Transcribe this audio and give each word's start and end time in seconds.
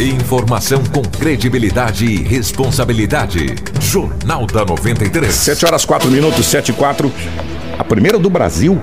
Informação 0.00 0.82
com 0.82 1.02
credibilidade 1.02 2.06
e 2.06 2.22
responsabilidade. 2.22 3.54
Jornal 3.82 4.46
da 4.46 4.64
93. 4.64 5.30
7 5.30 5.66
horas 5.66 5.84
4 5.84 6.10
minutos, 6.10 6.46
7 6.46 6.70
e 6.70 6.72
4. 6.72 7.12
A 7.78 7.84
primeira 7.84 8.18
do 8.18 8.30
Brasil 8.30 8.82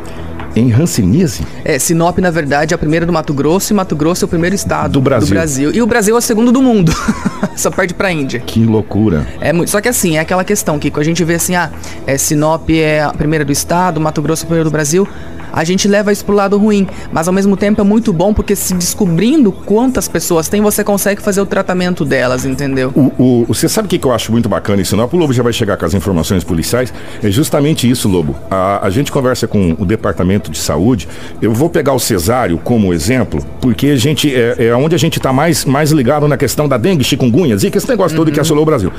em 0.59 0.71
Hanseníase. 0.73 1.41
É, 1.63 1.77
Sinop, 1.79 2.17
na 2.19 2.31
verdade, 2.31 2.73
é 2.73 2.75
a 2.75 2.77
primeira 2.77 3.05
do 3.05 3.13
Mato 3.13 3.33
Grosso 3.33 3.71
e 3.71 3.75
Mato 3.75 3.95
Grosso 3.95 4.23
é 4.23 4.27
o 4.27 4.29
primeiro 4.29 4.55
estado 4.55 4.91
Do 4.93 5.01
Brasil. 5.01 5.71
E 5.73 5.81
o 5.81 5.87
Brasil 5.87 6.15
é 6.15 6.17
o 6.17 6.21
segundo 6.21 6.51
do 6.51 6.61
mundo. 6.61 6.91
Só 7.55 7.69
perde 7.71 7.93
pra 7.93 8.11
Índia. 8.11 8.39
Que 8.39 8.63
loucura. 8.65 9.25
É 9.41 9.51
muito, 9.51 9.69
só 9.69 9.81
que 9.81 9.89
assim, 9.89 10.17
é 10.17 10.19
aquela 10.19 10.43
questão 10.43 10.77
que 10.77 10.89
quando 10.91 11.01
a 11.01 11.05
gente 11.05 11.23
vê 11.23 11.35
assim, 11.35 11.55
ah, 11.55 11.71
é, 12.05 12.17
Sinop 12.17 12.69
é 12.69 13.01
a 13.01 13.09
primeira 13.09 13.43
do 13.43 13.51
estado, 13.51 13.99
Mato 13.99 14.21
Grosso 14.21 14.43
é 14.43 14.45
o 14.45 14.47
primeiro 14.47 14.69
do 14.69 14.71
Brasil, 14.71 15.07
a 15.51 15.63
gente 15.63 15.87
leva 15.87 16.11
isso 16.11 16.23
pro 16.23 16.35
lado 16.35 16.57
ruim, 16.57 16.85
mas 17.11 17.27
ao 17.27 17.33
mesmo 17.33 17.57
tempo 17.57 17.81
é 17.81 17.83
muito 17.83 18.13
bom 18.13 18.31
porque 18.33 18.55
se 18.55 18.75
descobrindo 18.75 19.51
quantas 19.51 20.07
pessoas 20.07 20.47
tem, 20.47 20.61
você 20.61 20.83
consegue 20.83 21.19
fazer 21.21 21.41
o 21.41 21.45
tratamento 21.47 22.05
delas, 22.05 22.45
entendeu? 22.45 22.91
O, 22.95 23.11
o- 23.17 23.45
você 23.47 23.67
sabe 23.67 23.87
o 23.87 23.89
que, 23.89 23.97
que 23.97 24.05
eu 24.05 24.11
acho 24.13 24.31
muito 24.31 24.47
bacana 24.47 24.81
em 24.81 24.85
Sinop? 24.85 25.11
O 25.13 25.17
Lobo 25.17 25.33
já 25.33 25.41
vai 25.41 25.53
chegar 25.53 25.77
com 25.77 25.85
as 25.85 25.93
informações 25.95 26.43
policiais. 26.43 26.93
É 27.23 27.31
justamente 27.31 27.89
isso, 27.89 28.07
Lobo. 28.07 28.35
A, 28.51 28.85
a 28.85 28.89
gente 28.91 29.11
conversa 29.11 29.47
com 29.47 29.75
o 29.79 29.85
Departamento 29.85 30.46
de 30.51 30.57
Saúde. 30.57 31.07
Eu 31.41 31.53
vou 31.53 31.69
pegar 31.69 31.93
o 31.93 31.99
Cesário 31.99 32.57
como 32.57 32.93
exemplo, 32.93 33.45
porque 33.61 33.87
a 33.87 33.95
gente 33.95 34.33
é, 34.33 34.67
é 34.67 34.75
onde 34.75 34.95
a 34.95 34.97
gente 34.97 35.17
está 35.17 35.31
mais, 35.31 35.65
mais 35.65 35.91
ligado 35.91 36.27
na 36.27 36.37
questão 36.37 36.67
da 36.67 36.77
dengue, 36.77 37.03
chikungunya, 37.03 37.57
zika, 37.57 37.77
esse 37.77 37.89
negócio 37.89 38.15
todo 38.15 38.31
que 38.31 38.39
assolou 38.39 38.63
o 38.63 38.65
Brasil. 38.65 38.91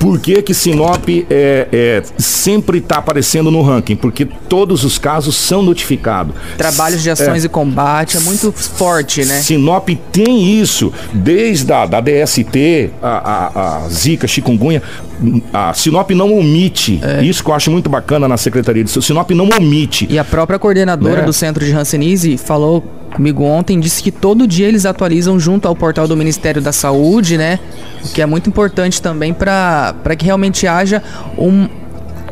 Por 0.00 0.18
que, 0.18 0.40
que 0.40 0.54
Sinop 0.54 1.06
é, 1.08 1.68
é, 1.70 2.02
sempre 2.16 2.78
está 2.78 2.96
aparecendo 2.96 3.50
no 3.50 3.60
ranking? 3.60 3.94
Porque 3.94 4.24
todos 4.48 4.82
os 4.82 4.96
casos 4.98 5.36
são 5.36 5.62
notificados. 5.62 6.34
Trabalhos 6.56 7.02
de 7.02 7.10
ações 7.10 7.44
e 7.44 7.48
combate 7.50 8.16
é 8.16 8.20
muito 8.20 8.50
forte, 8.50 9.26
né? 9.26 9.42
Sinop 9.42 9.90
tem 10.10 10.58
isso, 10.58 10.90
desde 11.12 11.70
a 11.70 11.84
da 11.84 12.00
DST, 12.00 12.90
a, 13.02 13.08
a, 13.08 13.84
a 13.84 13.88
Zika, 13.90 14.26
chikungunya. 14.26 14.82
A 15.52 15.74
Sinop 15.74 16.10
não 16.12 16.32
omite. 16.34 16.98
É. 17.02 17.22
Isso 17.22 17.44
que 17.44 17.50
eu 17.50 17.54
acho 17.54 17.70
muito 17.70 17.90
bacana 17.90 18.26
na 18.26 18.38
Secretaria 18.38 18.82
de 18.82 18.90
Saúde. 18.90 19.06
Sinop 19.06 19.30
não 19.32 19.50
omite. 19.50 20.06
E 20.08 20.18
a 20.18 20.24
própria 20.24 20.58
coordenadora 20.58 21.20
Né? 21.20 21.26
do 21.26 21.32
centro 21.34 21.62
de 21.62 21.72
Hanseníase 21.72 22.38
falou 22.38 22.82
comigo 23.14 23.42
ontem, 23.44 23.78
disse 23.80 24.02
que 24.02 24.10
todo 24.10 24.46
dia 24.46 24.66
eles 24.68 24.86
atualizam 24.86 25.38
junto 25.38 25.66
ao 25.68 25.74
portal 25.76 26.06
do 26.08 26.16
Ministério 26.16 26.62
da 26.62 26.72
Saúde, 26.72 27.36
né? 27.36 27.58
O 28.04 28.08
que 28.12 28.22
é 28.22 28.26
muito 28.26 28.48
importante 28.48 29.00
também 29.02 29.32
para 29.34 29.94
que 30.16 30.24
realmente 30.24 30.66
haja 30.66 31.02
um- 31.36 31.68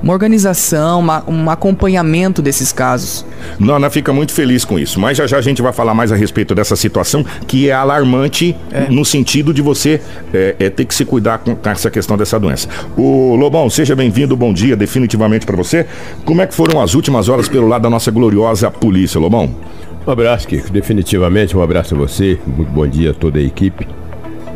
uma 0.00 0.12
organização, 0.12 1.00
uma- 1.00 1.24
um 1.26 1.50
acompanhamento 1.50 2.40
desses 2.40 2.70
casos. 2.70 3.26
Nona 3.58 3.90
fica 3.90 4.12
muito 4.12 4.32
feliz 4.32 4.64
com 4.64 4.78
isso. 4.78 5.00
Mas 5.00 5.18
já 5.18 5.26
já 5.26 5.38
a 5.38 5.40
gente 5.40 5.60
vai 5.60 5.72
falar 5.72 5.92
mais 5.92 6.12
a 6.12 6.16
respeito 6.16 6.54
dessa 6.54 6.76
situação 6.76 7.24
que 7.48 7.68
é 7.68 7.72
alarmante 7.72 8.54
no 8.90 9.04
sentido 9.04 9.52
de 9.52 9.60
você 9.60 10.00
é, 10.32 10.54
é, 10.60 10.70
ter 10.70 10.84
que 10.84 10.94
se 10.94 11.04
cuidar 11.04 11.38
com, 11.38 11.56
com 11.56 11.68
essa 11.68 11.90
questão 11.90 12.16
dessa 12.16 12.38
doença. 12.38 12.68
O 12.96 13.34
Lobão, 13.34 13.68
seja 13.68 13.96
bem-vindo, 13.96 14.36
bom 14.36 14.52
dia, 14.52 14.76
definitivamente 14.76 15.44
para 15.44 15.56
você. 15.56 15.84
Como 16.24 16.40
é 16.40 16.46
que 16.46 16.54
foram 16.54 16.80
as 16.80 16.94
últimas 16.94 17.28
horas 17.28 17.48
pelo 17.48 17.66
lado 17.66 17.82
da 17.82 17.90
nossa 17.90 18.10
gloriosa 18.12 18.70
polícia, 18.70 19.18
Lobão? 19.20 19.50
Um 20.08 20.10
abraço, 20.12 20.48
Kiko. 20.48 20.72
Definitivamente 20.72 21.54
um 21.54 21.60
abraço 21.60 21.94
a 21.94 21.98
você. 21.98 22.38
Muito 22.46 22.70
bom 22.72 22.86
dia 22.86 23.10
a 23.10 23.14
toda 23.14 23.38
a 23.38 23.42
equipe. 23.42 23.86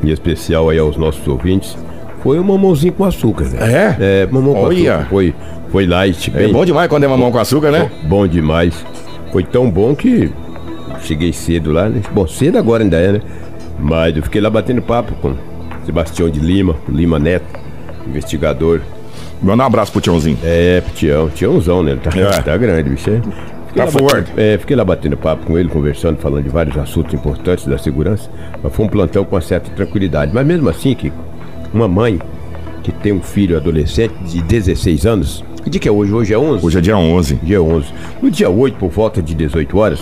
Em 0.03 0.08
especial 0.08 0.70
aí 0.70 0.78
aos 0.78 0.97
nossos 0.97 1.28
ouvintes. 1.28 1.77
Foi 2.22 2.39
um 2.41 2.42
mamãozinho 2.42 2.95
com 2.95 3.05
açúcar, 3.05 3.45
né? 3.50 3.58
É? 4.00 4.23
É, 4.23 4.27
mamão 4.27 4.55
com 4.55 4.62
Olha. 4.62 4.95
açúcar. 4.95 5.08
Foi, 5.11 5.34
foi 5.70 5.86
light, 5.86 6.30
É 6.34 6.39
bem 6.39 6.53
bom 6.55 6.64
demais 6.64 6.89
quando 6.89 7.05
é 7.05 7.08
mamão 7.08 7.30
com 7.30 7.39
açúcar, 7.39 7.70
né? 7.70 7.91
bom 8.05 8.27
demais. 8.27 8.83
Foi 9.30 9.45
tão 9.45 9.70
bom 9.70 9.95
que 9.95 10.30
cheguei 11.03 11.34
cedo 11.34 11.70
lá, 11.70 11.86
né? 11.86 12.00
Bom, 12.12 12.27
cedo 12.27 12.56
agora 12.56 12.83
ainda 12.83 12.97
é, 12.97 13.12
né? 13.12 13.20
Mas 13.78 14.17
eu 14.17 14.23
fiquei 14.23 14.41
lá 14.41 14.48
batendo 14.48 14.80
papo 14.80 15.12
com 15.17 15.34
Sebastião 15.84 16.30
de 16.30 16.41
Lima, 16.41 16.77
Lima 16.89 17.19
Neto, 17.19 17.45
investigador. 18.06 18.80
Manda 19.42 19.64
um 19.64 19.67
abraço 19.67 19.92
pro 19.92 20.00
Tiãozinho. 20.00 20.39
É, 20.42 20.80
pro 20.80 20.95
Tião, 20.95 21.28
Tiãozão, 21.28 21.83
né? 21.83 21.91
Ele 21.91 22.00
tá, 22.00 22.11
É. 22.19 22.41
tá 22.41 22.57
grande, 22.57 22.89
bicho. 22.89 23.11
é. 23.11 23.20
Fiquei 23.72 23.74
Tá 23.74 23.84
lá 23.84 23.90
batendo- 23.90 24.10
forte. 24.10 24.33
é, 24.36 24.58
fiquei 24.58 24.77
lá 24.77 24.84
batendo 24.84 25.16
papo 25.16 25.46
com 25.46 25.58
ele, 25.58 25.68
conversando, 25.68 26.18
falando 26.18 26.44
de 26.44 26.50
vários 26.50 26.77
assuntos 26.77 27.14
importantes 27.14 27.66
da 27.66 27.78
segurança. 27.78 28.28
Mas 28.62 28.74
foi 28.74 28.84
um 28.84 28.88
plantão 28.88 29.24
com 29.24 29.34
uma 29.34 29.40
certa 29.40 29.70
tranquilidade. 29.70 30.30
Mas 30.34 30.46
mesmo 30.46 30.68
assim, 30.68 30.94
Kiko, 30.94 31.16
uma 31.72 31.88
mãe 31.88 32.18
que 32.83 32.92
tem 32.92 33.12
um 33.12 33.22
filho 33.22 33.56
adolescente 33.56 34.12
de 34.24 34.42
16 34.42 35.06
anos, 35.06 35.42
que 35.64 35.70
dia 35.70 35.80
que 35.80 35.88
é 35.88 35.92
hoje? 35.92 36.12
Hoje 36.12 36.34
é 36.34 36.38
11? 36.38 36.66
Hoje 36.66 36.78
é 36.78 36.80
dia 36.83 36.98
11. 36.98 37.34
Dia 37.36 37.62
11. 37.62 37.86
No 38.20 38.30
dia 38.30 38.50
8, 38.50 38.77
por 38.77 38.90
volta 38.90 39.22
de 39.22 39.34
18 39.34 39.78
horas, 39.78 40.00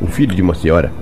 o 0.00 0.06
filho 0.06 0.34
de 0.34 0.42
uma 0.42 0.54
senhora, 0.54 0.92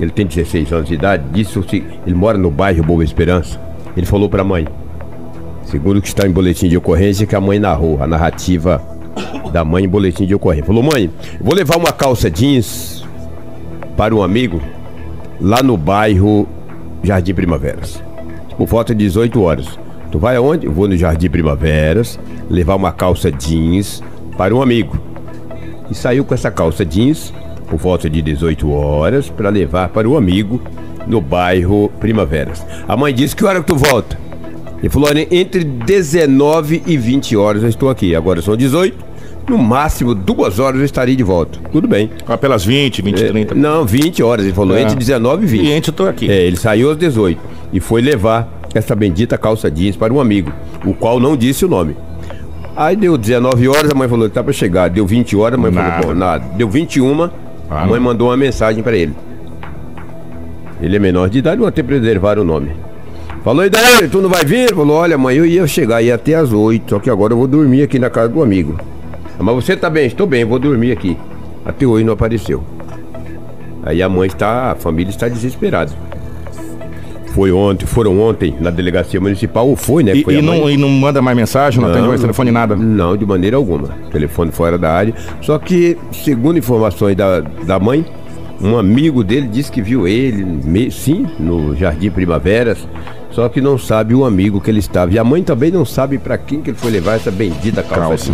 ele 0.00 0.10
tem 0.10 0.24
16 0.26 0.72
anos 0.72 0.88
de 0.88 0.94
idade, 0.94 1.22
disse 1.32 1.52
seguinte, 1.52 1.86
ele 2.06 2.14
mora 2.14 2.38
no 2.38 2.50
bairro 2.50 2.82
Boa 2.82 3.04
Esperança. 3.04 3.60
Ele 3.94 4.06
falou 4.06 4.28
pra 4.28 4.42
mãe, 4.42 4.66
segundo 5.64 5.98
o 5.98 6.00
que 6.02 6.08
está 6.08 6.26
em 6.26 6.30
boletim 6.30 6.68
de 6.68 6.78
ocorrência, 6.78 7.26
que 7.26 7.36
a 7.36 7.40
mãe 7.40 7.58
narrou, 7.58 8.02
a 8.02 8.06
narrativa 8.06 8.80
da 9.52 9.64
mãe 9.64 9.84
em 9.84 9.88
boletim 9.88 10.26
de 10.26 10.34
ocorrência. 10.34 10.66
Falou, 10.66 10.82
mãe, 10.82 11.10
vou 11.40 11.54
levar 11.54 11.76
uma 11.76 11.92
calça 11.92 12.30
jeans 12.30 13.04
para 13.96 14.14
um 14.14 14.22
amigo 14.22 14.60
lá 15.40 15.62
no 15.62 15.76
bairro 15.76 16.48
Jardim 17.02 17.34
Primaveras. 17.34 18.02
Por 18.56 18.66
volta 18.66 18.94
de 18.94 19.04
18 19.04 19.40
horas. 19.42 19.78
Tu 20.10 20.18
vai 20.18 20.36
aonde? 20.36 20.68
Vou 20.68 20.86
no 20.86 20.96
Jardim 20.96 21.28
Primaveras 21.28 22.18
levar 22.48 22.76
uma 22.76 22.92
calça 22.92 23.30
jeans 23.30 24.02
para 24.36 24.54
um 24.54 24.62
amigo. 24.62 24.98
E 25.90 25.94
saiu 25.94 26.24
com 26.24 26.34
essa 26.34 26.50
calça 26.50 26.84
jeans 26.84 27.32
por 27.68 27.78
volta 27.78 28.08
de 28.08 28.20
18 28.20 28.70
horas 28.70 29.28
para 29.28 29.48
levar 29.48 29.88
para 29.88 30.08
o 30.08 30.16
amigo 30.16 30.60
no 31.06 31.20
bairro 31.20 31.90
Primaveras. 32.00 32.64
A 32.86 32.96
mãe 32.96 33.12
disse 33.14 33.34
que 33.34 33.44
hora 33.44 33.60
que 33.60 33.66
tu 33.66 33.76
volta? 33.76 34.18
Ele 34.78 34.88
falou, 34.88 35.08
entre 35.30 35.62
19 35.62 36.82
e 36.86 36.96
20 36.96 37.36
horas 37.36 37.62
eu 37.62 37.68
estou 37.68 37.88
aqui. 37.88 38.14
Agora 38.16 38.42
são 38.42 38.56
18. 38.56 39.11
No 39.48 39.58
máximo 39.58 40.14
duas 40.14 40.58
horas 40.58 40.78
eu 40.78 40.84
estarei 40.84 41.16
de 41.16 41.22
volta. 41.22 41.58
Tudo 41.70 41.86
bem. 41.88 42.10
Ah, 42.26 42.38
pelas 42.38 42.64
20, 42.64 43.02
20, 43.02 43.24
30. 43.28 43.54
Não, 43.54 43.84
20 43.84 44.22
horas. 44.22 44.44
Ele 44.44 44.54
falou, 44.54 44.76
É. 44.76 44.82
entre 44.82 44.94
19 44.96 45.44
e 45.44 45.46
20. 45.46 45.60
Cliente, 45.60 45.88
eu 45.88 45.94
tô 45.94 46.06
aqui. 46.06 46.30
É, 46.30 46.42
ele 46.46 46.56
saiu 46.56 46.90
às 46.90 46.96
18 46.96 47.38
e 47.72 47.80
foi 47.80 48.00
levar 48.00 48.48
essa 48.74 48.94
bendita 48.94 49.36
calça 49.36 49.70
jeans 49.70 49.96
para 49.96 50.12
um 50.12 50.20
amigo, 50.20 50.50
o 50.86 50.94
qual 50.94 51.18
não 51.20 51.36
disse 51.36 51.64
o 51.64 51.68
nome. 51.68 51.96
Aí 52.74 52.96
deu 52.96 53.18
19 53.18 53.68
horas, 53.68 53.90
a 53.90 53.94
mãe 53.94 54.08
falou 54.08 54.28
que 54.28 54.34
tá 54.34 54.42
para 54.42 54.52
chegar. 54.52 54.88
Deu 54.88 55.06
20 55.06 55.36
horas, 55.36 55.58
a 55.58 55.62
mãe 55.62 55.70
Nada. 55.70 55.90
falou, 56.00 56.14
bom, 56.14 56.18
nada. 56.18 56.44
Deu 56.56 56.68
21, 56.70 57.28
Ah, 57.68 57.82
a 57.82 57.86
mãe 57.86 58.00
mandou 58.00 58.28
uma 58.28 58.36
mensagem 58.36 58.82
para 58.82 58.96
ele. 58.96 59.12
Ele 60.80 60.96
é 60.96 60.98
menor 60.98 61.28
de 61.28 61.38
idade, 61.38 61.58
vou 61.58 61.66
até 61.68 61.82
preservar 61.82 62.38
o 62.38 62.44
nome. 62.44 62.70
Falou, 63.44 63.64
e 63.64 63.70
daí, 63.70 64.08
tu 64.08 64.20
não 64.20 64.28
vai 64.30 64.44
vir? 64.44 64.74
Falou, 64.74 64.96
olha, 64.96 65.18
mãe, 65.18 65.36
eu 65.36 65.44
ia 65.44 65.66
chegar, 65.66 66.00
ia 66.02 66.14
até 66.14 66.34
às 66.34 66.52
8, 66.52 66.90
só 66.90 66.98
que 66.98 67.10
agora 67.10 67.32
eu 67.32 67.36
vou 67.36 67.46
dormir 67.46 67.82
aqui 67.82 67.98
na 67.98 68.08
casa 68.08 68.28
do 68.28 68.42
amigo. 68.42 68.78
Mas 69.42 69.54
você 69.54 69.76
tá 69.76 69.90
bem? 69.90 70.06
Estou 70.06 70.26
bem, 70.26 70.44
vou 70.44 70.58
dormir 70.58 70.92
aqui. 70.92 71.16
Até 71.64 71.86
hoje 71.86 72.04
não 72.04 72.12
apareceu. 72.12 72.62
Aí 73.84 74.02
a 74.02 74.08
mãe 74.08 74.26
está, 74.28 74.72
a 74.72 74.74
família 74.74 75.10
está 75.10 75.28
desesperada. 75.28 75.92
Foi 77.34 77.50
ontem, 77.50 77.86
foram 77.86 78.20
ontem 78.20 78.54
na 78.60 78.68
delegacia 78.70 79.18
municipal, 79.18 79.66
ou 79.66 79.74
foi, 79.74 80.02
né? 80.02 80.14
E, 80.14 80.22
Foi 80.22 80.34
e 80.34 80.42
não, 80.42 80.68
e 80.68 80.76
não 80.76 80.88
manda 80.90 81.22
mais 81.22 81.34
mensagem, 81.36 81.80
não, 81.80 81.88
atende 81.88 82.06
mais 82.06 82.20
telefone, 82.20 82.50
nada. 82.50 82.76
Não, 82.76 83.16
de 83.16 83.24
maneira 83.24 83.56
alguma. 83.56 83.88
Telefone 84.10 84.52
fora 84.52 84.76
da 84.76 84.92
área. 84.92 85.14
Só 85.40 85.58
que, 85.58 85.96
segundo 86.12 86.58
informações 86.58 87.16
da, 87.16 87.40
da 87.40 87.78
mãe, 87.80 88.04
um 88.60 88.76
amigo 88.76 89.24
dele 89.24 89.48
disse 89.48 89.72
que 89.72 89.80
viu 89.80 90.06
ele, 90.06 90.44
me- 90.44 90.90
sim, 90.90 91.26
no 91.40 91.74
Jardim 91.74 92.10
Primaveras, 92.10 92.86
só 93.30 93.48
que 93.48 93.62
não 93.62 93.78
sabe 93.78 94.14
o 94.14 94.26
amigo 94.26 94.60
que 94.60 94.70
ele 94.70 94.80
estava. 94.80 95.10
E 95.12 95.18
a 95.18 95.24
mãe 95.24 95.42
também 95.42 95.70
não 95.70 95.86
sabe 95.86 96.18
para 96.18 96.36
quem 96.36 96.60
que 96.60 96.68
ele 96.70 96.76
foi 96.78 96.90
levar 96.90 97.14
essa 97.14 97.30
bendita 97.30 97.82
calça. 97.82 98.30
Calça. 98.30 98.32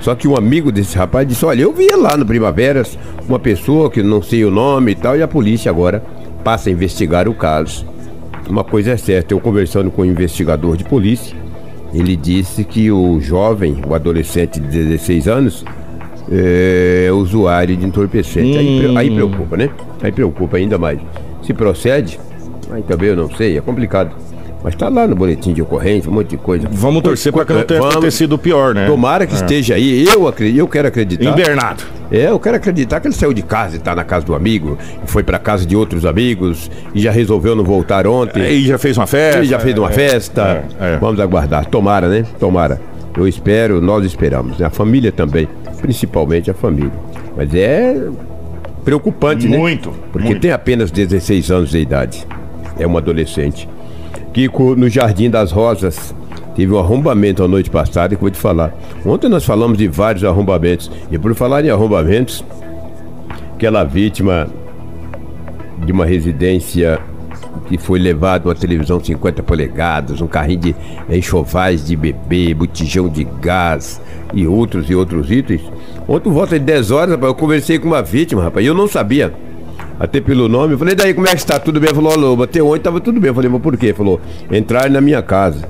Só 0.00 0.14
que 0.14 0.28
um 0.28 0.36
amigo 0.36 0.70
desse 0.72 0.96
rapaz 0.96 1.26
disse: 1.26 1.44
Olha, 1.44 1.62
eu 1.62 1.72
via 1.72 1.96
lá 1.96 2.16
no 2.16 2.24
Primaveras 2.24 2.98
uma 3.28 3.38
pessoa 3.38 3.90
que 3.90 4.02
não 4.02 4.22
sei 4.22 4.44
o 4.44 4.50
nome 4.50 4.92
e 4.92 4.94
tal, 4.94 5.16
e 5.16 5.22
a 5.22 5.28
polícia 5.28 5.70
agora 5.70 6.02
passa 6.44 6.68
a 6.68 6.72
investigar 6.72 7.28
o 7.28 7.34
caso. 7.34 7.84
Uma 8.48 8.64
coisa 8.64 8.92
é 8.92 8.96
certa, 8.96 9.34
eu 9.34 9.40
conversando 9.40 9.90
com 9.90 10.02
um 10.02 10.06
investigador 10.06 10.76
de 10.76 10.84
polícia, 10.84 11.36
ele 11.92 12.16
disse 12.16 12.64
que 12.64 12.90
o 12.90 13.20
jovem, 13.20 13.82
o 13.86 13.94
adolescente 13.94 14.58
de 14.58 14.68
16 14.68 15.28
anos, 15.28 15.64
é 16.30 17.08
usuário 17.12 17.76
de 17.76 17.84
entorpecente. 17.84 18.56
Aí, 18.58 18.78
pre- 18.80 18.96
aí 18.98 19.10
preocupa, 19.10 19.56
né? 19.56 19.70
Aí 20.02 20.12
preocupa 20.12 20.56
ainda 20.56 20.78
mais. 20.78 20.98
Se 21.42 21.52
procede, 21.52 22.18
aí 22.70 22.82
também 22.82 23.10
eu 23.10 23.16
não 23.16 23.30
sei, 23.34 23.58
é 23.58 23.60
complicado. 23.60 24.14
Mas 24.62 24.74
tá 24.74 24.88
lá 24.88 25.06
no 25.06 25.14
boletim 25.14 25.52
de 25.52 25.62
ocorrência, 25.62 26.10
um 26.10 26.14
monte 26.14 26.30
de 26.30 26.36
coisa. 26.36 26.66
Vamos 26.70 27.00
torcer 27.02 27.32
para 27.32 27.44
que 27.44 27.52
não 27.52 27.62
tenha 27.62 27.78
Vamos. 27.78 27.94
acontecido 27.94 28.36
pior, 28.36 28.74
né? 28.74 28.86
Tomara 28.86 29.24
que 29.26 29.34
esteja 29.34 29.76
aí. 29.76 30.04
Eu, 30.04 30.26
acredito, 30.26 30.58
eu 30.58 30.66
quero 30.66 30.88
acreditar. 30.88 31.24
Invernado. 31.30 31.84
É, 32.10 32.28
eu 32.28 32.40
quero 32.40 32.56
acreditar 32.56 32.98
que 33.00 33.06
ele 33.06 33.14
saiu 33.14 33.32
de 33.32 33.42
casa 33.42 33.76
e 33.76 33.78
tá 33.78 33.94
na 33.94 34.02
casa 34.02 34.26
do 34.26 34.34
amigo, 34.34 34.76
e 35.04 35.08
foi 35.08 35.22
pra 35.22 35.38
casa 35.38 35.64
de 35.64 35.76
outros 35.76 36.04
amigos 36.04 36.68
e 36.92 37.00
já 37.00 37.12
resolveu 37.12 37.54
não 37.54 37.62
voltar 37.62 38.04
ontem. 38.06 38.42
E 38.42 38.66
já 38.66 38.78
fez 38.78 38.96
uma 38.98 39.06
festa. 39.06 39.38
Ele 39.38 39.46
já 39.46 39.60
fez 39.60 39.78
uma 39.78 39.90
É, 39.90 39.92
festa. 39.92 40.64
é, 40.80 40.94
é. 40.94 40.96
Vamos 40.98 41.20
aguardar. 41.20 41.64
Tomara, 41.66 42.08
né? 42.08 42.24
Tomara. 42.40 42.80
Eu 43.16 43.28
espero, 43.28 43.80
nós 43.80 44.04
esperamos. 44.04 44.58
né? 44.58 44.66
A 44.66 44.70
família 44.70 45.12
também. 45.12 45.48
Principalmente 45.80 46.50
a 46.50 46.54
família. 46.54 46.90
Mas 47.36 47.54
é 47.54 47.94
preocupante, 48.84 49.46
né? 49.48 49.56
Muito, 49.56 49.92
Porque 50.12 50.28
muito. 50.28 50.40
tem 50.40 50.50
apenas 50.50 50.90
16 50.90 51.50
anos 51.50 51.70
de 51.70 51.78
idade. 51.78 52.26
é 52.78 52.86
uma 52.86 52.98
adolescente. 53.00 53.68
Kiko, 54.38 54.76
no 54.76 54.88
Jardim 54.88 55.28
das 55.28 55.50
Rosas, 55.50 56.14
teve 56.54 56.72
um 56.72 56.78
arrombamento 56.78 57.42
a 57.42 57.48
noite 57.48 57.68
passada 57.68 58.14
que 58.14 58.20
vou 58.20 58.30
te 58.30 58.38
falar. 58.38 58.72
Ontem 59.04 59.28
nós 59.28 59.44
falamos 59.44 59.76
de 59.76 59.88
vários 59.88 60.22
arrombamentos. 60.22 60.88
E 61.10 61.18
por 61.18 61.34
falar 61.34 61.64
em 61.64 61.70
arrombamentos, 61.70 62.44
aquela 63.56 63.82
vítima 63.82 64.46
de 65.84 65.90
uma 65.90 66.06
residência 66.06 67.00
que 67.66 67.76
foi 67.76 67.98
levado 67.98 68.44
uma 68.44 68.54
televisão 68.54 69.02
50 69.02 69.42
polegadas, 69.42 70.20
um 70.20 70.28
carrinho 70.28 70.60
de 70.60 70.76
enxovais 71.10 71.84
de 71.84 71.96
bebê, 71.96 72.54
botijão 72.54 73.08
de 73.08 73.24
gás 73.24 74.00
e 74.32 74.46
outros 74.46 74.88
e 74.88 74.94
outros 74.94 75.32
itens. 75.32 75.62
Ontem, 76.06 76.30
volta 76.30 76.56
de 76.56 76.64
10 76.64 76.92
horas, 76.92 77.10
rapaz, 77.10 77.32
eu 77.32 77.34
conversei 77.34 77.76
com 77.76 77.88
uma 77.88 78.02
vítima, 78.02 78.44
rapaz, 78.44 78.64
e 78.64 78.68
eu 78.68 78.74
não 78.74 78.86
sabia. 78.86 79.34
Até 79.98 80.20
pelo 80.20 80.48
nome, 80.48 80.74
eu 80.74 80.78
falei, 80.78 80.94
daí 80.94 81.12
como 81.12 81.26
é 81.26 81.30
que 81.30 81.36
está? 81.36 81.58
Tudo 81.58 81.80
bem? 81.80 81.92
Falou, 81.92 82.12
alô, 82.12 82.42
até 82.42 82.62
ontem 82.62 82.82
tava 82.82 83.00
tudo 83.00 83.20
bem. 83.20 83.28
Eu 83.28 83.34
falei, 83.34 83.50
mas 83.50 83.60
por 83.60 83.76
quê? 83.76 83.92
Falou, 83.92 84.20
entrar 84.50 84.88
na 84.88 85.00
minha 85.00 85.20
casa. 85.22 85.68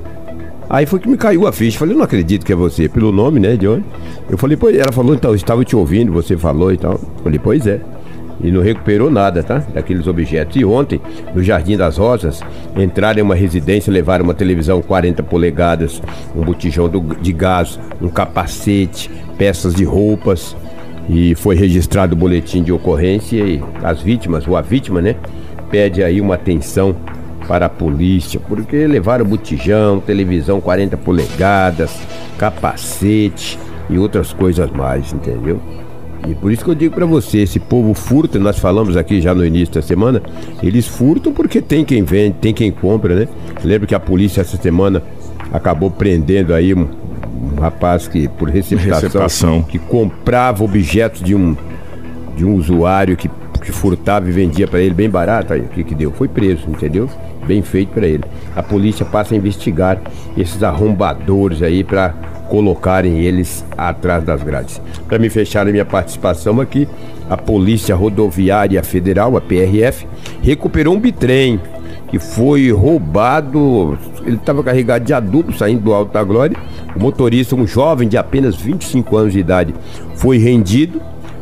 Aí 0.68 0.84
foi 0.84 0.98
que 0.98 1.08
me 1.08 1.16
caiu 1.16 1.46
a 1.46 1.52
ficha. 1.52 1.78
Falei, 1.78 1.96
não 1.96 2.02
acredito 2.02 2.44
que 2.44 2.52
é 2.52 2.56
você. 2.56 2.88
Pelo 2.88 3.10
nome, 3.10 3.40
né, 3.40 3.56
de 3.56 3.66
onde? 3.66 3.84
Eu 4.28 4.36
falei, 4.36 4.56
pois 4.56 4.76
ela 4.76 4.92
falou, 4.92 5.14
então, 5.14 5.34
estava 5.34 5.64
te 5.64 5.74
ouvindo, 5.74 6.12
você 6.12 6.36
falou 6.36 6.72
e 6.72 6.76
tal. 6.76 6.92
Eu 6.92 7.22
falei, 7.24 7.38
pois 7.38 7.66
é 7.66 7.80
e 8.40 8.50
não 8.50 8.62
recuperou 8.62 9.10
nada, 9.10 9.42
tá? 9.42 9.58
Daqueles 9.74 10.06
objetos. 10.06 10.56
E 10.56 10.64
ontem, 10.64 11.00
no 11.34 11.42
Jardim 11.42 11.76
das 11.76 11.96
Rosas, 11.96 12.40
entraram 12.76 13.18
em 13.18 13.22
uma 13.22 13.34
residência, 13.34 13.92
levaram 13.92 14.24
uma 14.24 14.34
televisão 14.34 14.80
40 14.80 15.22
polegadas, 15.24 16.00
um 16.34 16.42
botijão 16.42 16.88
do, 16.88 17.00
de 17.16 17.32
gás, 17.32 17.78
um 18.00 18.08
capacete, 18.08 19.10
peças 19.36 19.74
de 19.74 19.84
roupas. 19.84 20.56
E 21.08 21.34
foi 21.34 21.56
registrado 21.56 22.14
o 22.14 22.18
boletim 22.18 22.62
de 22.62 22.70
ocorrência 22.70 23.36
e 23.36 23.62
as 23.82 24.02
vítimas, 24.02 24.46
ou 24.46 24.56
a 24.56 24.60
vítima, 24.60 25.00
né? 25.00 25.16
Pede 25.70 26.02
aí 26.02 26.20
uma 26.20 26.34
atenção 26.34 26.94
para 27.46 27.66
a 27.66 27.68
polícia, 27.68 28.38
porque 28.38 28.86
levaram 28.86 29.24
botijão, 29.24 30.00
televisão 30.00 30.60
40 30.60 30.98
polegadas, 30.98 31.98
capacete 32.36 33.58
e 33.88 33.98
outras 33.98 34.34
coisas 34.34 34.70
mais, 34.70 35.12
entendeu? 35.14 35.58
E 36.26 36.34
por 36.34 36.52
isso 36.52 36.64
que 36.64 36.70
eu 36.70 36.74
digo 36.74 36.94
para 36.94 37.06
você, 37.06 37.38
esse 37.38 37.58
povo 37.58 37.94
furta, 37.94 38.38
nós 38.38 38.58
falamos 38.58 38.96
aqui 38.96 39.20
já 39.20 39.34
no 39.34 39.46
início 39.46 39.74
da 39.74 39.82
semana, 39.82 40.20
eles 40.62 40.86
furtam 40.86 41.32
porque 41.32 41.62
tem 41.62 41.84
quem 41.84 42.02
vende, 42.02 42.36
tem 42.40 42.52
quem 42.52 42.70
compra, 42.70 43.14
né? 43.14 43.28
Lembro 43.64 43.86
que 43.86 43.94
a 43.94 44.00
polícia 44.00 44.40
essa 44.40 44.56
semana 44.56 45.02
acabou 45.52 45.90
prendendo 45.90 46.52
aí 46.52 46.74
um 47.26 47.60
rapaz 47.60 48.08
que 48.08 48.28
por 48.28 48.48
receptação, 48.48 48.94
receptação, 48.94 49.62
que 49.62 49.78
comprava 49.78 50.64
objetos 50.64 51.22
de 51.22 51.34
um 51.34 51.56
de 52.36 52.44
um 52.44 52.54
usuário 52.54 53.16
que, 53.16 53.28
que 53.60 53.72
furtava 53.72 54.28
e 54.28 54.32
vendia 54.32 54.68
para 54.68 54.80
ele 54.80 54.94
bem 54.94 55.10
barato, 55.10 55.52
aí 55.52 55.60
o 55.60 55.64
que 55.64 55.82
que 55.82 55.94
deu? 55.94 56.12
Foi 56.12 56.28
preso, 56.28 56.68
entendeu? 56.68 57.10
Bem 57.44 57.62
feito 57.62 57.88
para 57.88 58.06
ele. 58.06 58.22
A 58.54 58.62
polícia 58.62 59.04
passa 59.04 59.34
a 59.34 59.36
investigar 59.36 60.00
esses 60.36 60.62
arrombadores 60.62 61.62
aí 61.62 61.82
para 61.82 62.10
colocarem 62.48 63.18
eles 63.20 63.64
atrás 63.76 64.22
das 64.24 64.42
grades. 64.42 64.80
Para 65.06 65.18
me 65.18 65.28
fechar 65.28 65.66
a 65.66 65.70
minha 65.70 65.84
participação 65.84 66.60
aqui, 66.60 66.88
a 67.28 67.36
Polícia 67.36 67.94
Rodoviária 67.94 68.82
Federal, 68.82 69.36
a 69.36 69.40
PRF, 69.40 70.06
recuperou 70.42 70.94
um 70.94 71.00
bitrem 71.00 71.60
que 72.08 72.18
foi 72.18 72.70
roubado. 72.72 73.98
Ele 74.24 74.36
estava 74.36 74.62
carregado 74.62 75.04
de 75.04 75.12
adubo 75.12 75.52
saindo 75.56 75.82
do 75.82 75.94
Alto 75.94 76.12
da 76.12 76.22
Glória. 76.22 76.56
O 76.96 77.00
motorista, 77.00 77.54
um 77.54 77.66
jovem 77.66 78.08
de 78.08 78.16
apenas 78.16 78.56
25 78.56 79.16
anos 79.16 79.32
de 79.32 79.38
idade, 79.38 79.74
foi 80.16 80.38
rendido. 80.38 81.00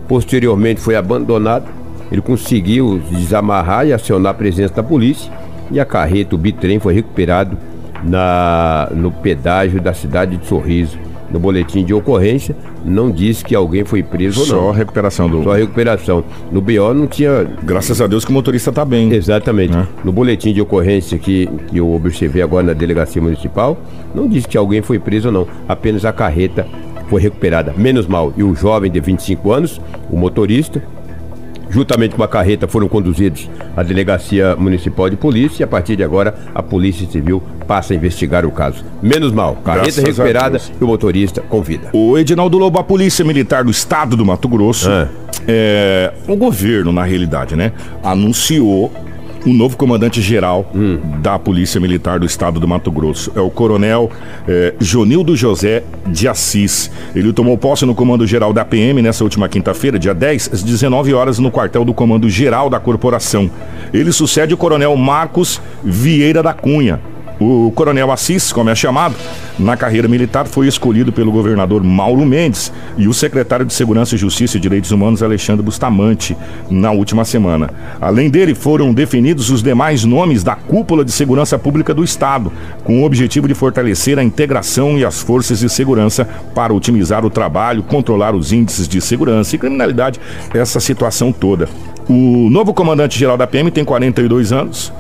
Posteriormente 0.09 0.81
foi 0.81 0.97
abandonado. 0.97 1.67
Ele 2.11 2.21
conseguiu 2.21 3.01
desamarrar 3.11 3.87
e 3.87 3.93
acionar 3.93 4.33
a 4.33 4.35
presença 4.35 4.75
da 4.75 4.83
polícia. 4.83 5.33
E 5.71 5.81
a 5.81 5.85
carreta, 5.85 6.35
o 6.35 6.39
bitrem, 6.39 6.79
foi 6.79 6.95
recuperado 6.95 7.57
na, 8.05 8.89
no 8.95 9.11
pedágio 9.11 9.81
da 9.81 9.93
cidade 9.93 10.37
de 10.37 10.47
Sorriso. 10.47 10.99
No 11.37 11.41
boletim 11.41 11.85
de 11.85 11.93
ocorrência, 11.93 12.57
não 12.83 13.11
disse 13.11 13.45
que 13.45 13.55
alguém 13.55 13.85
foi 13.85 14.03
preso 14.03 14.43
Só 14.43 14.57
ou 14.57 14.63
não. 14.63 14.69
Só 14.69 14.79
recuperação 14.79 15.29
do. 15.29 15.43
Só 15.43 15.53
recuperação. 15.53 16.25
No 16.51 16.63
BO 16.63 16.95
não 16.95 17.07
tinha. 17.07 17.47
Graças 17.63 18.01
a 18.01 18.07
Deus 18.07 18.25
que 18.25 18.31
o 18.31 18.35
motorista 18.35 18.71
está 18.71 18.87
bem. 18.87 19.13
Exatamente. 19.13 19.75
Né? 19.75 19.87
No 20.03 20.13
boletim 20.13 20.55
de 20.55 20.63
ocorrência 20.63 21.19
que, 21.19 21.47
que 21.69 21.77
eu 21.77 21.93
observei 21.93 22.41
agora 22.41 22.69
na 22.69 22.73
delegacia 22.73 23.21
municipal, 23.21 23.77
não 24.15 24.27
disse 24.27 24.49
que 24.49 24.57
alguém 24.57 24.81
foi 24.81 24.99
preso 24.99 25.29
ou 25.29 25.33
não. 25.33 25.47
Apenas 25.69 26.07
a 26.07 26.13
carreta 26.13 26.67
foi 27.11 27.21
recuperada. 27.21 27.75
Menos 27.77 28.07
mal. 28.07 28.33
E 28.35 28.43
o 28.43 28.55
jovem 28.55 28.91
de 28.91 28.99
25 28.99 29.53
anos, 29.53 29.79
o 30.11 30.17
motorista, 30.17 30.83
juntamente 31.71 32.15
com 32.15 32.23
a 32.23 32.29
carreta, 32.29 32.67
foram 32.67 32.89
conduzidos 32.89 33.49
à 33.77 33.83
Delegacia 33.83 34.57
Municipal 34.57 35.11
de 35.11 35.17
Polícia 35.17 35.63
e 35.63 35.65
a 35.65 35.67
partir 35.67 35.97
de 35.97 36.03
agora 36.03 36.35
a 36.55 36.63
Polícia 36.63 37.07
Civil 37.07 37.43
passa 37.67 37.93
a 37.93 37.97
investigar 37.97 38.47
o 38.47 38.51
caso. 38.51 38.85
Menos 39.03 39.33
mal, 39.33 39.57
carreta 39.57 40.01
Graças 40.01 40.05
recuperada 40.05 40.61
e 40.81 40.85
o 40.85 40.87
motorista 40.87 41.41
com 41.41 41.63
vida. 41.63 41.91
O 41.93 42.17
Edinaldo 42.17 42.59
Lobo, 42.59 42.79
a 42.79 42.85
Polícia 42.85 43.25
Militar 43.25 43.65
do 43.65 43.71
Estado 43.71 44.17
do 44.17 44.25
Mato 44.25 44.49
Grosso, 44.49 44.89
ah. 44.89 45.09
é, 45.47 46.13
o 46.29 46.37
governo, 46.37 46.93
na 46.93 47.05
realidade, 47.05 47.57
né, 47.57 47.73
anunciou 48.03 48.93
o 49.47 49.53
novo 49.53 49.77
comandante-geral 49.77 50.69
hum. 50.75 50.99
da 51.23 51.39
Polícia 51.39 51.81
Militar 51.81 52.19
do 52.19 52.27
Estado 52.27 52.59
do 52.59 52.67
Mato 52.67 52.91
Grosso. 52.91 53.31
É 53.37 53.41
o 53.41 53.49
coronel 53.49 54.11
é, 54.47 54.75
Jonildo 54.81 55.37
José 55.37 55.85
de 56.07 56.27
Assis. 56.27 56.91
Ele 57.15 57.33
tomou 57.33 57.57
posse 57.57 57.87
no 57.87 57.95
comando-geral 57.95 58.53
da 58.53 58.65
PM 58.65 59.01
nessa 59.01 59.23
última 59.23 59.49
quinta-feira, 59.49 59.99
dia 59.99 60.13
10, 60.13 60.51
às 60.53 60.63
19 60.65 61.15
horas, 61.15 61.39
no 61.39 61.51
quartel 61.51 61.85
do 61.85 61.95
comando-geral 61.95 62.69
da 62.69 62.81
corporação. 62.81 63.49
Ele 63.95 64.11
sucede 64.11 64.53
o 64.53 64.57
coronel 64.57 64.97
Marcos 64.97 65.61
Vieira 65.85 66.43
da 66.43 66.53
Cunha. 66.53 67.01
O 67.39 67.71
coronel 67.75 68.11
Assis, 68.11 68.51
como 68.51 68.71
é 68.71 68.75
chamado, 68.75 69.15
na 69.59 69.77
carreira 69.77 70.09
militar 70.09 70.47
foi 70.47 70.67
escolhido 70.67 71.13
pelo 71.13 71.31
governador 71.31 71.85
Mauro 71.85 72.25
Mendes 72.25 72.73
e 72.97 73.07
o 73.07 73.13
secretário 73.13 73.67
de 73.67 73.75
Segurança, 73.75 74.17
Justiça 74.17 74.57
e 74.57 74.61
Direitos 74.61 74.91
Humanos, 74.91 75.23
Alexandre 75.23 75.63
Bustamante, 75.63 76.35
na 76.71 76.93
última 76.93 77.27
semana. 77.27 77.69
Além 78.01 78.31
dele, 78.31 78.55
foram 78.55 78.95
definidos 78.95 79.51
os 79.51 79.63
demais 79.63 80.03
nomes 80.03 80.43
da 80.43 80.57
cúpula 80.57 81.05
de 81.05 81.13
segurança 81.13 81.59
pública 81.59 81.93
do 81.93 82.03
Estado, 82.03 82.51
com 82.85 83.03
o 83.03 83.05
objetivo 83.05 83.47
de 83.47 83.55
fortalecer 83.55 84.19
a 84.19 84.25
integração 84.25 84.97
e 84.97 85.05
as 85.05 85.21
forças 85.21 85.59
de 85.59 85.69
segurança 85.69 86.27
para 86.55 86.73
otimizar 86.73 87.23
o 87.23 87.29
trabalho, 87.29 87.83
controlar 87.83 88.35
os 88.35 88.51
índices 88.51 88.89
de 88.89 88.99
segurança 89.03 89.55
e 89.55 89.59
criminalidade, 89.59 90.19
essa 90.55 90.81
situação 90.81 91.33
toda. 91.33 91.69
O 92.09 92.49
novo 92.49 92.73
comandante-geral 92.73 93.37
da 93.37 93.47
PM 93.47 93.71
tem 93.71 93.85
42 93.85 94.53
anos 94.53 94.91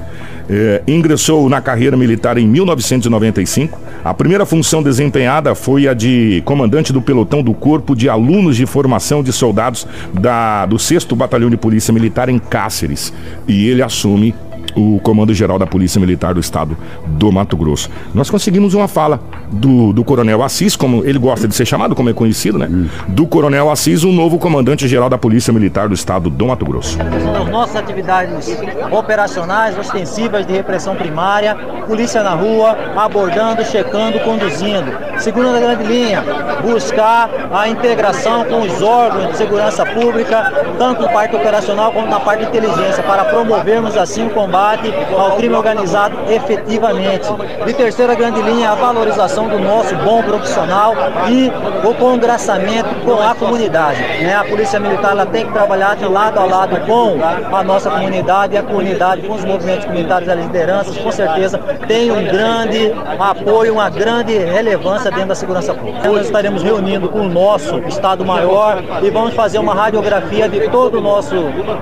é, 0.49 0.83
ingressou 0.87 1.49
na 1.49 1.61
carreira 1.61 1.97
militar 1.97 2.39
em 2.39 2.47
1995. 2.47 3.79
A 4.05 4.15
primeira 4.15 4.47
função 4.47 4.83
desempenhada 4.83 5.55
foi 5.55 5.89
a 5.89 5.95
de 5.95 6.43
comandante 6.45 6.93
do 6.93 7.03
pelotão 7.03 7.43
do 7.43 7.53
Corpo 7.53 7.95
de 7.95 8.09
Alunos 8.09 8.57
de 8.57 8.67
Formação 8.67 9.23
de 9.23 9.33
Soldados 9.33 9.87
da, 10.13 10.67
do 10.67 10.79
6 10.79 11.05
Batalhão 11.17 11.51
de 11.51 11.57
Polícia 11.57 11.93
Militar 11.93 12.29
em 12.29 12.39
Cáceres. 12.39 13.13
E 13.49 13.69
ele 13.69 13.83
assume 13.83 14.35
o 14.77 15.01
Comando-Geral 15.01 15.59
da 15.59 15.67
Polícia 15.67 15.99
Militar 15.99 16.35
do 16.35 16.41
Estado 16.41 16.77
do 17.07 17.33
Mato 17.33 17.57
Grosso. 17.57 17.91
Nós 18.15 18.29
conseguimos 18.29 18.75
uma 18.75 18.87
fala 18.87 19.21
do, 19.51 19.93
do 19.93 20.05
Coronel 20.05 20.43
Assis, 20.43 20.77
como 20.77 21.03
ele 21.05 21.19
gosta 21.19 21.49
de 21.49 21.55
ser 21.55 21.65
chamado, 21.65 21.95
como 21.95 22.11
é 22.11 22.13
conhecido, 22.13 22.59
né? 22.59 22.69
Do 23.09 23.27
Coronel 23.27 23.71
Assis, 23.71 24.05
o 24.05 24.13
novo 24.13 24.39
Comandante-Geral 24.39 25.09
da 25.09 25.17
Polícia 25.17 25.53
Militar 25.53 25.89
do 25.89 25.95
Estado 25.95 26.29
do 26.29 26.47
Mato 26.47 26.67
Grosso. 26.67 26.99
As 27.01 27.51
nossas 27.51 27.77
atividades 27.77 28.55
operacionais, 28.93 29.79
ostensivas 29.79 30.47
de 30.47 30.53
repressão 30.53 30.95
primária, 30.95 31.55
polícia 31.87 32.23
na 32.23 32.35
rua, 32.35 32.77
abordando, 32.97 33.65
checando, 33.65 34.21
conduzindo. 34.21 34.93
Segunda 35.19 35.59
grande 35.59 35.85
linha, 35.85 36.23
buscar 36.63 37.29
a 37.53 37.69
integração 37.69 38.45
com 38.45 38.61
os 38.61 38.83
órgãos 38.83 39.29
de 39.29 39.37
segurança 39.37 39.85
pública, 39.85 40.53
tanto 40.79 41.03
na 41.03 41.09
parte 41.09 41.35
operacional 41.35 41.93
como 41.93 42.07
na 42.07 42.21
parte 42.21 42.41
de 42.41 42.49
inteligência, 42.49 43.03
para 43.03 43.25
promovermos 43.25 43.97
assim 43.97 44.27
o 44.27 44.31
combate 44.31 44.93
ao 45.17 45.37
crime 45.37 45.55
organizado 45.55 46.17
efetivamente. 46.29 47.29
De 47.65 47.73
terceira 47.73 48.15
grande 48.15 48.41
linha, 48.43 48.71
a 48.71 48.75
valorização 48.75 49.49
do 49.49 49.59
nosso 49.59 49.95
bom 49.97 50.23
profissional 50.23 50.95
e 51.29 51.51
o 51.87 51.95
congraçamento 51.95 52.89
com 53.05 53.21
a 53.21 53.35
comunidade. 53.35 54.01
Né? 54.23 54.35
A 54.35 54.45
Polícia 54.45 54.79
Militar 54.79 55.13
ela 55.13 55.27
tem 55.27 55.47
que 55.47 55.53
trabalhar 55.53 55.97
de 55.97 56.05
lado 56.05 56.39
a 56.39 56.45
lado 56.45 56.81
com 56.87 57.19
a 57.55 57.63
nossa 57.63 57.91
comunidade 57.91 58.55
e 58.55 58.59
a 58.59 58.63
comunidade, 58.63 59.23
com 59.23 59.35
os 59.35 59.45
movimentos 59.45 59.85
comunitários 59.85 60.29
e 60.29 60.33
as 60.33 60.39
lideranças, 60.39 60.97
com 60.99 61.11
certeza 61.11 61.59
tem 61.87 62.11
um 62.11 62.25
grande 62.25 62.93
apoio, 63.19 63.75
uma 63.75 63.89
grande 63.89 64.37
relevância 64.37 65.06
segurança 65.07 65.11
dentro 65.11 65.29
da 65.29 65.35
segurança 65.35 65.75
pública. 65.75 66.09
Nós 66.09 66.27
estaremos 66.27 66.63
reunindo 66.63 67.09
com 67.09 67.21
o 67.21 67.29
nosso 67.29 67.79
Estado-Maior 67.81 68.83
e 69.03 69.11
vamos 69.11 69.35
fazer 69.35 69.59
uma 69.59 69.75
radiografia 69.75 70.49
de 70.49 70.69
todo 70.69 70.99
o 70.99 71.01
nosso, 71.01 71.35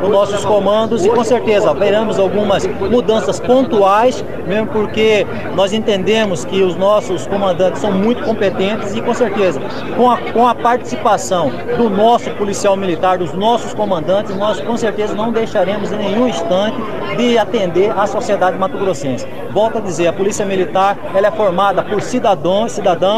os 0.02 0.08
nossos 0.08 0.44
comandos 0.44 1.04
e 1.04 1.08
com 1.08 1.24
certeza 1.24 1.72
veremos 1.74 2.18
algumas 2.18 2.66
mudanças 2.66 3.40
pontuais, 3.40 4.24
mesmo 4.46 4.66
porque 4.68 5.26
nós 5.54 5.72
entendemos 5.72 6.44
que 6.44 6.62
os 6.62 6.76
nossos 6.76 7.26
comandantes 7.26 7.80
são 7.80 7.92
muito 7.92 8.22
competentes 8.22 8.94
e 8.94 9.00
com 9.00 9.14
certeza 9.14 9.60
com 9.96 10.10
a, 10.10 10.18
com 10.32 10.46
a 10.46 10.54
participação 10.54 11.50
do 11.76 11.88
nosso 11.88 12.30
policial 12.32 12.76
militar, 12.76 13.18
dos 13.18 13.32
nossos 13.32 13.72
comandantes, 13.74 14.36
nós 14.36 14.60
com 14.60 14.76
certeza 14.76 15.14
não 15.14 15.32
deixaremos 15.32 15.92
em 15.92 15.96
nenhum 15.96 16.28
instante 16.28 16.76
de 17.16 17.38
atender 17.38 17.90
a 17.96 18.06
sociedade 18.06 18.58
mato-grossense. 18.58 19.26
Volto 19.52 19.78
a 19.78 19.80
dizer, 19.80 20.08
a 20.08 20.12
Polícia 20.12 20.44
Militar 20.44 20.96
ela 21.14 21.28
é 21.28 21.30
formada 21.30 21.82
por 21.82 22.02
cidadãos, 22.02 22.72
cidadãos, 22.72 23.13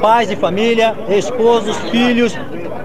pais 0.00 0.28
de 0.28 0.36
família, 0.36 0.96
esposos, 1.08 1.76
filhos, 1.90 2.34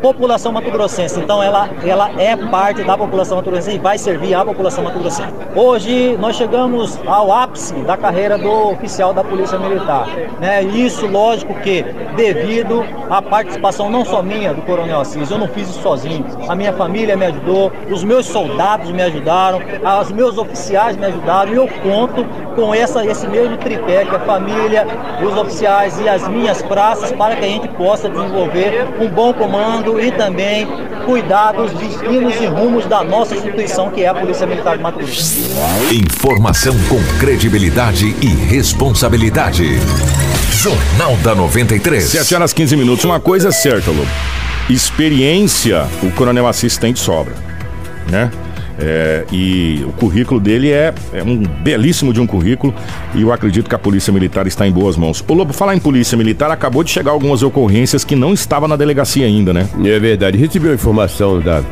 população 0.06 0.52
mato-grossense. 0.52 1.20
Então 1.20 1.42
ela, 1.42 1.68
ela 1.84 2.12
é 2.22 2.36
parte 2.36 2.84
da 2.84 2.96
população 2.96 3.38
mato-grossense 3.38 3.78
e 3.78 3.80
vai 3.80 3.98
servir 3.98 4.36
à 4.36 4.46
população 4.46 4.84
mato-grossense. 4.84 5.34
Hoje 5.56 6.16
nós 6.20 6.36
chegamos 6.36 7.00
ao 7.08 7.32
ápice 7.32 7.74
da 7.82 7.98
carreira 7.98 8.38
do 8.38 8.70
oficial 8.70 9.16
da 9.16 9.24
Polícia 9.24 9.58
Militar. 9.58 10.08
Né? 10.40 10.62
Isso, 10.62 11.08
lógico 11.08 11.56
que 11.56 11.84
devido 12.16 12.86
à 13.10 13.20
participação 13.20 13.90
não 13.90 14.06
só 14.06 14.22
minha 14.22 14.54
do 14.54 14.62
Coronel 14.62 15.02
Assis, 15.02 15.32
eu 15.32 15.40
não 15.40 15.48
fiz 15.48 15.70
isso 15.70 15.82
sozinho. 15.82 16.24
A 16.48 16.54
minha 16.54 16.74
família 16.74 17.18
me 17.18 17.26
ajudou, 17.26 17.72
os 17.90 18.04
meus 18.04 18.28
soldados 18.28 18.92
me 18.92 19.02
ajudaram, 19.02 19.60
os 20.02 20.12
meus 20.12 20.38
oficiais 20.38 20.96
me 20.98 21.06
ajudaram 21.06 21.52
e 21.52 21.56
eu 21.56 21.68
conto 21.82 22.24
com 22.56 22.74
essa, 22.74 23.04
esse 23.06 23.28
mesmo 23.28 23.58
tripé 23.58 24.06
que 24.06 24.16
a 24.16 24.20
família, 24.20 24.86
os 25.22 25.36
oficiais 25.36 26.00
e 26.00 26.08
as 26.08 26.28
minhas 26.28 26.62
praças 26.62 27.12
para 27.12 27.36
que 27.36 27.46
a 27.46 27.48
gente 27.48 27.68
possa 27.70 28.08
desenvolver 28.08 28.88
um 29.00 29.08
bom 29.10 29.34
comando 29.34 29.95
e 30.00 30.12
também 30.12 30.68
cuidar 31.06 31.52
dos 31.54 31.72
destinos 31.74 32.36
e 32.36 32.46
rumos 32.46 32.86
da 32.86 33.04
nossa 33.04 33.36
instituição, 33.36 33.90
que 33.90 34.04
é 34.04 34.08
a 34.08 34.14
Polícia 34.14 34.46
Militar 34.46 34.78
de 34.78 34.84
Mato 34.84 35.00
Grosso. 35.00 35.40
Informação 35.94 36.76
com 36.90 37.02
credibilidade 37.20 38.16
e 38.22 38.28
responsabilidade. 38.28 39.80
Jornal 40.52 41.16
da 41.18 41.36
93. 41.36 42.04
7 42.04 42.36
horas 42.36 42.54
15 42.54 42.76
minutos. 42.76 43.06
Uma 43.06 43.20
coisa 43.20 43.50
é 43.50 43.52
certa, 43.52 43.92
Lobo. 43.92 44.08
Experiência, 44.70 45.88
o 46.02 46.10
Coronel 46.12 46.48
Assis 46.48 46.78
tem 46.78 46.92
de 46.92 47.00
sobra, 47.00 47.36
né? 48.10 48.32
É, 48.78 49.24
e 49.32 49.86
o 49.88 49.94
currículo 49.94 50.40
dele 50.40 50.70
é, 50.70 50.94
é, 51.14 51.24
um 51.24 51.38
belíssimo 51.38 52.12
de 52.12 52.20
um 52.20 52.28
currículo 52.28 52.74
e 53.14 53.22
eu 53.22 53.32
acredito 53.32 53.70
que 53.70 53.76
a 53.76 53.80
Polícia 53.80 54.12
Militar 54.12 54.48
está 54.48 54.68
em 54.68 54.72
boas 54.72 54.98
mãos. 54.98 55.24
O 55.26 55.34
Lobo, 55.34 55.54
falar 55.54 55.76
em 55.76 55.80
Polícia 55.80 56.18
Militar, 56.18 56.52
acabou 56.52 56.84
de 56.84 56.92
chegar 56.92 57.12
algumas 57.12 57.42
ocorrências 57.42 58.04
que 58.04 58.16
não 58.16 58.34
estavam 58.34 58.68
na 58.68 58.76
delegacia 58.76 59.26
ainda, 59.26 59.54
né? 59.54 59.68
É 59.84 60.00
verdade. 60.00 60.38
Recebi 60.38 60.68
uma 60.68 60.76
informação 60.76 61.40
da, 61.40 61.64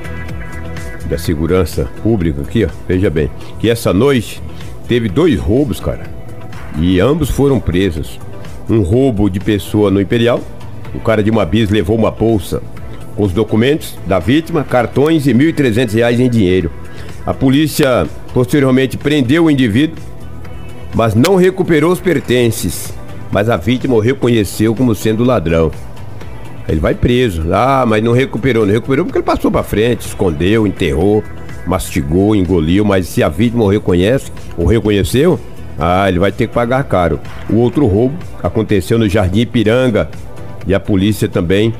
da 1.10 1.18
segurança 1.18 1.90
pública 2.02 2.42
aqui, 2.42 2.64
ó. 2.64 2.70
Veja 2.88 3.10
bem, 3.10 3.30
que 3.60 3.70
essa 3.70 3.92
noite 3.92 4.42
teve 4.88 5.10
dois 5.10 5.38
roubos, 5.38 5.82
cara. 5.82 6.04
E 6.80 7.00
ambos 7.02 7.30
foram 7.30 7.60
presos. 7.60 8.18
Um 8.70 8.82
roubo 8.82 9.30
de 9.30 9.42
pessoa 9.42 9.92
no 9.92 10.00
Imperial. 10.00 10.42
O 10.96 11.00
cara 11.00 11.22
de 11.22 11.30
uma 11.30 11.46
bis 11.46 11.70
levou 11.70 11.98
uma 11.98 12.12
bolsa 12.12 12.62
com 13.16 13.24
os 13.24 13.34
documentos 13.34 13.98
da 14.08 14.20
vítima, 14.20 14.64
cartões 14.64 15.28
e 15.28 15.34
R$ 15.34 15.52
1.300 15.54 16.20
em 16.20 16.30
dinheiro. 16.30 16.72
A 17.26 17.34
polícia 17.34 18.06
posteriormente 18.34 18.98
prendeu 18.98 19.46
o 19.46 19.52
indivíduo, 19.52 19.98
mas 20.94 21.16
não 21.16 21.36
recuperou 21.36 21.92
os 21.92 22.02
pertences. 22.02 22.94
Mas 23.32 23.50
a 23.50 23.56
vítima 23.56 23.96
o 23.96 24.00
reconheceu 24.00 24.76
como 24.76 24.94
sendo 24.94 25.24
ladrão. 25.24 25.72
Ele 26.68 26.80
vai 26.80 26.94
preso. 26.94 27.44
Ah, 27.54 27.86
mas 27.88 28.04
não 28.04 28.12
recuperou. 28.12 28.66
Não 28.66 28.74
recuperou 28.74 29.06
porque 29.06 29.18
ele 29.18 29.26
passou 29.26 29.50
para 29.50 29.64
frente, 29.64 30.02
escondeu, 30.02 30.68
enterrou, 30.68 31.24
mastigou, 31.66 32.36
engoliu. 32.36 32.84
Mas 32.84 33.08
se 33.08 33.24
a 33.24 33.30
vítima 33.30 33.64
o 33.64 33.70
reconhece, 33.70 34.30
ou 34.58 34.66
reconheceu, 34.66 35.40
ah, 35.80 36.08
ele 36.10 36.20
vai 36.20 36.32
ter 36.32 36.48
que 36.48 36.54
pagar 36.54 36.84
caro. 36.84 37.20
O 37.50 37.56
outro 37.56 37.86
roubo 37.88 38.16
aconteceu 38.44 39.00
no 39.00 39.08
Jardim 39.08 39.40
Ipiranga 39.40 40.10
e 40.68 40.74
a 40.74 40.80
polícia 40.80 41.28
também 41.30 41.74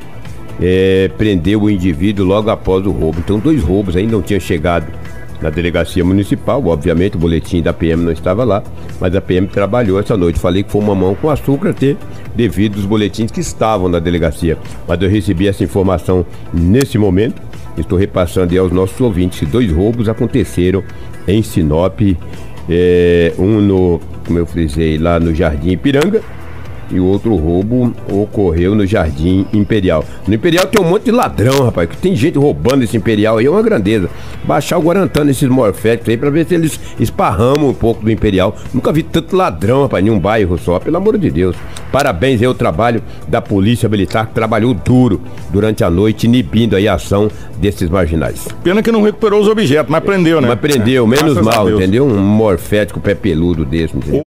é, 0.62 1.12
prendeu 1.18 1.64
o 1.64 1.70
indivíduo 1.70 2.26
logo 2.26 2.50
após 2.50 2.86
o 2.86 2.92
roubo. 2.92 3.20
Então, 3.20 3.40
dois 3.40 3.62
roubos 3.62 3.96
ainda 3.96 4.14
não 4.14 4.22
tinham 4.22 4.40
chegado 4.40 5.03
na 5.44 5.50
delegacia 5.50 6.04
municipal. 6.04 6.66
Obviamente, 6.66 7.18
o 7.18 7.20
boletim 7.20 7.62
da 7.62 7.74
PM 7.74 8.02
não 8.02 8.12
estava 8.12 8.44
lá, 8.44 8.64
mas 9.00 9.16
a 9.16 9.22
PM 9.22 9.48
trabalhou 9.48 10.00
essa 10.00 10.18
noite. 10.18 10.40
Falei 10.40 10.64
que 10.64 10.72
foi 10.72 10.82
uma 10.82 10.96
mão 10.96 11.14
com 11.14 11.30
açúcar 11.30 11.74
ter 11.74 11.98
devido 12.34 12.78
aos 12.78 12.86
boletins 12.86 13.30
que 13.30 13.42
estavam 13.42 13.90
na 13.90 14.00
delegacia. 14.00 14.58
Mas 14.88 15.02
eu 15.02 15.10
recebi 15.10 15.48
essa 15.48 15.64
informação 15.64 16.26
nesse 16.54 16.98
momento. 16.98 17.42
Estou 17.78 17.98
repassando 17.98 18.58
aos 18.58 18.72
nossos 18.72 19.00
ouvintes 19.02 19.40
que 19.40 19.46
dois 19.46 19.72
roubos 19.72 20.08
aconteceram 20.08 20.84
em 21.28 21.44
Sinop. 21.44 22.00
É, 22.70 23.34
um 23.38 23.60
no, 23.60 24.00
como 24.26 24.40
eu 24.40 24.46
frisei, 24.46 24.98
lá 24.98 25.20
no 25.20 25.36
Jardim 25.36 25.72
Ipiranga 25.72 26.22
e 26.92 27.00
o 27.00 27.06
outro 27.06 27.36
roubo 27.36 27.94
ocorreu 28.12 28.76
no 28.76 28.86
Jardim 28.86 29.46
Imperial. 29.54 30.04
No 30.28 30.34
Imperial 30.34 30.66
tem 30.66 30.84
um 30.84 30.90
monte 30.90 31.06
de 31.06 31.12
ladrão, 31.12 31.66
rapaz, 31.66 31.90
que 31.90 31.98
tem 31.98 32.16
gente 32.16 32.38
roubando 32.38 32.84
esse 32.84 32.98
Imperial 32.98 33.38
aí, 33.38 33.46
é 33.46 33.50
uma 33.50 33.62
grandeza. 33.62 34.10
Baixar 34.44 34.78
o 34.78 34.82
Guarantã 34.82 35.24
nesses 35.24 35.48
morféticos 35.50 36.10
aí 36.10 36.18
pra 36.18 36.30
ver 36.30 36.46
se 36.46 36.56
eles 36.56 36.80
esparramam 37.00 37.70
um 37.70 37.74
pouco 37.74 38.04
do 38.04 38.12
Imperial. 38.12 38.56
Nunca 38.74 38.92
vi 38.92 39.04
tanto 39.04 39.36
ladrão, 39.36 39.84
rapaz, 39.84 40.06
em 40.06 40.10
um 40.10 40.20
bairro 40.20 40.58
só, 40.58 40.80
pelo 40.80 40.98
amor 40.98 41.18
de 41.18 41.30
Deus. 41.30 41.56
Parabéns 41.92 42.42
aí 42.42 42.48
ao 42.48 42.54
trabalho 42.54 43.04
da 43.28 43.42
Polícia 43.42 43.88
Militar, 43.88 44.28
que 44.28 44.34
trabalhou 44.34 44.74
duro 44.74 45.22
durante 45.52 45.84
a 45.84 45.90
noite, 45.90 46.26
inibindo 46.26 46.76
aí 46.76 46.88
a 46.88 46.96
ação 46.96 47.30
desses 47.58 47.90
marginais. 47.90 48.48
Pena 48.64 48.82
que 48.82 48.92
não 48.92 49.02
recuperou 49.02 49.42
os 49.42 49.48
objetos, 49.48 49.92
mas 49.92 50.04
prendeu, 50.04 50.42
né? 50.42 50.48
Mas 50.48 50.60
prendeu, 50.60 51.06
é, 51.06 51.08
menos 51.08 51.38
mal, 51.42 51.70
entendeu? 51.70 52.06
Um 52.06 52.18
morfético 52.18 53.00
pé 53.00 53.14
peludo 53.16 53.64
desse, 53.64 53.96
entendeu? 53.96 54.22